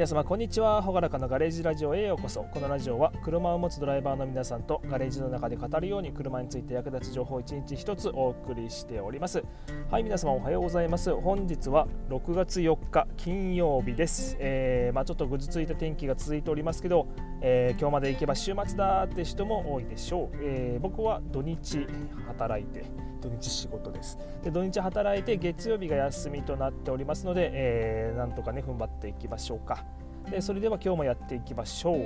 [0.00, 0.80] 皆様こんにちは。
[0.80, 2.44] ほがらかなガレージラジオへようこそ。
[2.44, 9.44] このラジオは車を持つドライバーの皆さんとガレージの中で語るように車について役立つ情報を一日一つお送りしております。
[9.90, 11.14] はい皆様おはようございます。
[11.14, 17.06] 本日は6月4日金曜日です、えー、まあ、ちょっとぐずついた天気が続いておりますけど、
[17.40, 21.86] えー、今日まで行けば週末だって人も多いでしょう、えー、僕は土日
[22.26, 22.84] 働いて
[23.20, 24.18] 土日仕事です。
[24.42, 29.84] で土日働いて月曜日が休みとなっておりますので、えー、なんとかね踏ん張っていきましょうか。
[30.30, 31.96] でそれでは今日もやっていきましょう。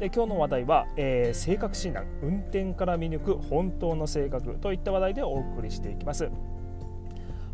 [0.00, 2.06] で今日の話題は、えー、性格診断。
[2.22, 6.30] 運転から見抜く本当の性格といった話題でお送りしていきます。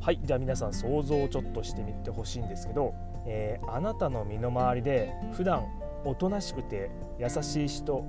[0.00, 2.94] はいでは皆さん想像をちょっとしてみてほしいんですけど、
[3.26, 5.64] えー、あなたの身の回りで普段
[6.04, 8.04] おとなしくて優しい人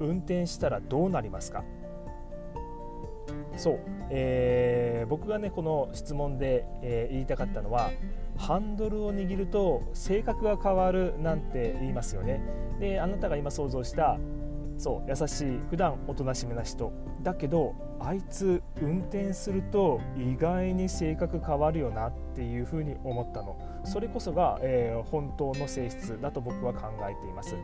[0.00, 1.64] 運転したらどうなりますか？
[3.56, 7.90] そう、えー、僕がねこの質問で、えー、言いたかったのは
[8.36, 12.40] ハンドルを握ると性格が変わるなんて言いますよね。
[12.80, 14.18] であなたが今想像した
[14.78, 16.92] そう優しい普段おとなしめな人。
[17.22, 23.56] だけどあいつ運転すると意外に性格変わるよなっていうふうに思ったの。
[23.84, 27.56] それこそが、えー、本当の性質だと僕は考えています。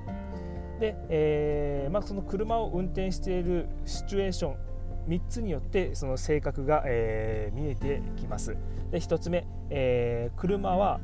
[0.81, 4.57] で、えーまあ、その車を運転しているシチュエーション
[5.09, 8.57] 3つによってその性格が、えー、見えてきます。
[8.91, 11.01] で1つ目、えー、車は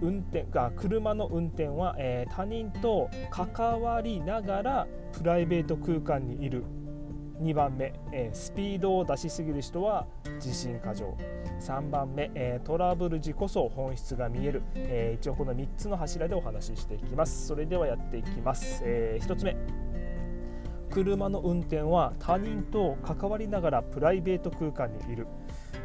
[0.00, 6.64] 運転が車の運転は、えー、他人と関わりながらプライベート空間にいる。
[7.44, 10.06] 2番目、えー、スピードを出しすぎる人は
[10.36, 11.14] 自信過剰。
[11.60, 17.46] 3番目、えー、トラブル時こそ本質が見える、えー、一応この3つの柱でお話ししていきます。
[17.46, 19.56] それではやっていきます、え1つ目。
[20.90, 25.26] 車の運転は他人と関わりながらプライベート空間にいる、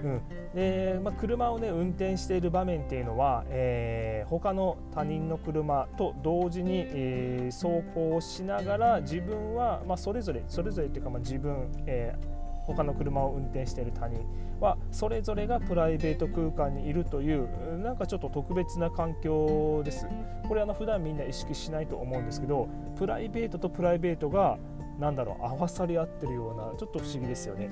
[0.03, 0.21] うん。
[0.53, 12.39] でまあ、車を、ね、運転している場面っていうのは、えー、他の他人の車と同時に、えー、走行しながら自分は、まあ、それぞれそれぞれっていうか、まあ、自分、えー
[12.73, 14.23] 他の車を運転している他人
[14.59, 17.47] はそれぞれがプライベート空間にいるという
[17.77, 20.07] なんかちょっと特別な環境です。
[20.47, 24.57] これあの普段みんな意識しないと思うんですけどプライベートとプライベートが
[24.99, 27.69] なんだろう合わさり合ってるようなちょっと不思議ですよね。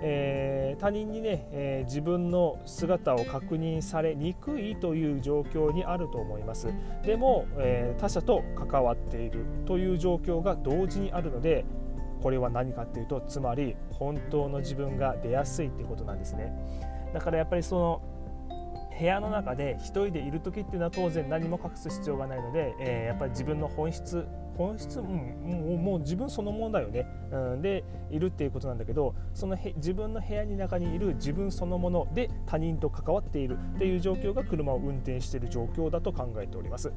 [0.00, 6.68] えー、他人にね、えー、自分の姿を確認されにくいという状況にあると思います
[7.02, 11.64] でも、えー、他者と関わっているという状況が同時にあるので
[12.22, 16.52] これは何かっていうとつまり本当の自分が出やすいってことなんですね
[17.12, 18.02] だからやっぱりその
[18.98, 24.26] 部屋の中で1人でいる時っていうのは当然何も隠す必要がないので、えー、やっぱり自分の本質
[24.56, 36.92] 本質、うん、もうもう自分そのものだよね、うん、でいるっていうことなんだけどそのへ自分の部屋の中にいる自分そのもので他人と関わっているっていう状況が車を運転している状況だと考えております。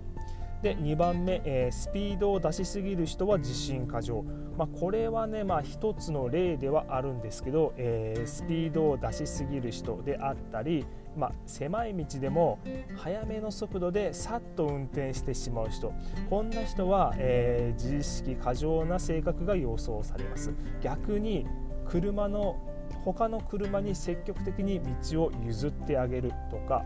[0.62, 4.24] で2番目、えー、スピードを出しすぎる人は自信過剰、
[4.58, 10.86] まあ、これはね、まあ、一つの例ではあるんですけど、えー、スピードを出しすぎる人であったり、
[11.18, 12.60] まあ、狭い道でも
[12.96, 15.94] 速めの速度でさっと運転してしまう人。
[16.30, 20.54] こんな人は、えー、自意識過剰な性格が予想されます。
[20.82, 21.48] 逆に
[21.86, 22.56] 車の
[23.04, 24.80] 他の車に積極的に
[25.12, 26.86] 道を譲ってあげるとか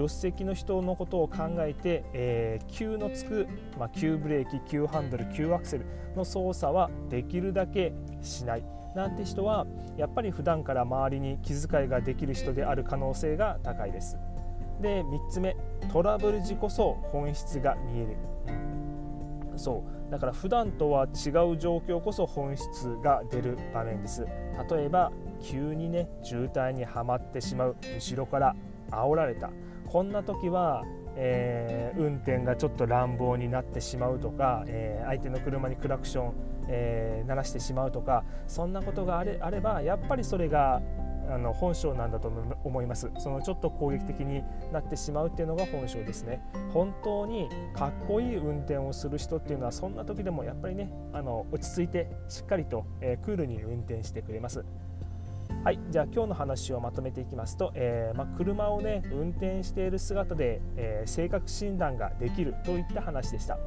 [0.00, 3.46] 助手席の人のことを考えて、えー、急のつく、
[3.78, 5.84] まあ、急ブレーキ急ハンドル急アクセル
[6.16, 8.64] の操作はできるだけしない。
[8.94, 9.66] なんて人は
[9.98, 14.16] やっぱり普段から周りに気遣いができる人である可能性が高いです。
[14.80, 15.54] で3つ目
[15.92, 18.16] トラブル時こそ本質が見える。
[19.56, 20.10] そう。
[20.10, 24.26] だから普段とは違う状況こそ本質が出る場面です。
[24.70, 25.12] 例えば
[25.42, 27.76] 急にね渋滞にはまってしまう。
[27.96, 28.56] 後ろから
[28.90, 29.50] 煽られた。
[29.90, 30.84] こんな時は、
[31.16, 36.32] えー、運転がちょっと乱暴になってしまうとか、えー、相手の車にクラクション、
[36.68, 40.80] えー、鳴らしてしまうとかそんなことがあれあればやっぱりそれが
[41.28, 42.32] あの本性なんだと
[42.64, 43.10] 思います。
[43.18, 44.42] そのちょっと攻撃的に
[44.72, 46.42] なってしまうっていうのが本性ですね。
[46.72, 54.64] 本当にかっこいい運転をする人っていうのはそんな時でもやっぱりねあの落ち着いてしっかりと、えー、クールに運転してくれます。
[55.62, 63.58] はい、じゃあ今日の話をまとめていきますと、えー、まあ、車をね運転している姿で、えー、性格診断ができるといった話でした。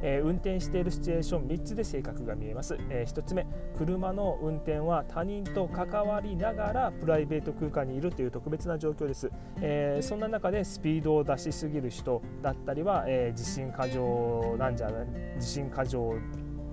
[0.00, 3.44] えー、運転しているシチュエーション3つで性格が見えます、えー、1つ目
[3.76, 9.28] 車の運転は他人と関わりながらプライベート空間にいるという特別な状況です、
[9.60, 16.14] えー、そんな中でスピードを出しすぎる人だったりは、え自信過剰なんじゃない自信過剰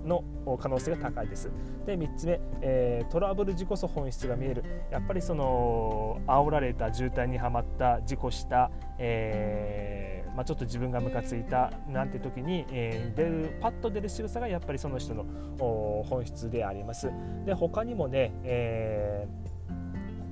[0.06, 0.24] の
[0.60, 1.50] 可能性が高いです。
[1.84, 15.24] で3つ目、えー、トラブル時こそ本質が見えるやっぱりその煽られた渋滞にはまった事故した、えーまあ、ちょっと自分がムカついたなんて時に、えー、出るパッと出る仕草がやっぱりその人の
[15.58, 17.10] 本質であります。
[17.44, 19.56] で他にもね、えー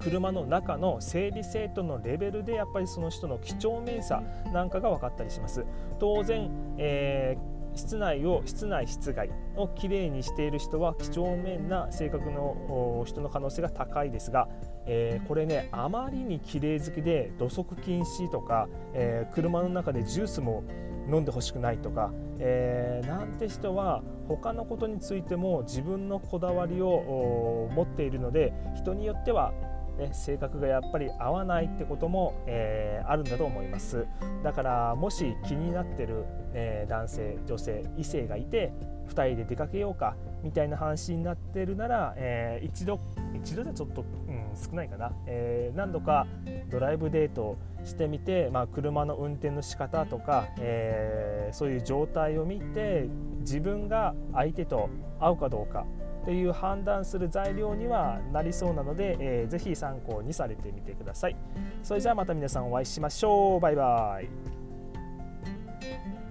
[0.04, 4.22] 車の中の整理整頓のレベルでやっぱりその人の几帳面さ
[4.52, 5.64] なんかが分かったりします
[5.98, 14.48] 当然、えー、室内を室内室外をきれいにしている人は几帳面な性格の人の可能性が高いですが、
[14.86, 20.64] えー、これねあまりに綺麗好きで土足禁止とか、えー、車の中でジュースも
[21.08, 29.52] 飲んでほしくないとか、えー、なんて人は他のことについても自分のこだわりを持っているので人によっては
[29.98, 34.06] ね、性格がやっぱり合わないってことも、えー、あるんだと思います。
[34.42, 38.72] だからもし気になってる、えー、男性女性異性がいて
[39.08, 43.00] 2人で出かけようかみたいな話になってるなら、えー、一度
[43.34, 46.26] 一度でちょっと、うん、少ないかな、え何度か
[46.70, 53.08] ドライブデートしてみて、まあ、車の運転の仕方とか、えそういう状態を見て
[53.40, 54.88] 自分が相手と
[55.20, 55.84] 合うかどうか
[56.24, 61.36] という判断する材料にはなりそうなので、えー、ぜひ参考にされてみてください。
[61.82, 63.60] それじゃあまた皆さんお会いしましょう。
[63.60, 66.23] バイバイ。